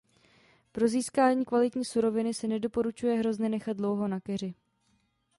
Pro 0.71 0.87
získání 0.87 1.45
kvalitní 1.45 1.85
suroviny 1.85 2.33
se 2.33 2.47
nedoporučuje 2.47 3.15
hrozny 3.19 3.49
nechat 3.49 3.77
dlouho 3.77 4.07
na 4.07 4.19
keři. 4.19 4.53